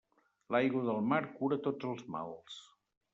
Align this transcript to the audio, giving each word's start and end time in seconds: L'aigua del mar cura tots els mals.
L'aigua 0.53 0.79
del 0.87 1.03
mar 1.11 1.19
cura 1.35 1.59
tots 1.67 1.91
els 1.91 2.01
mals. 2.17 2.57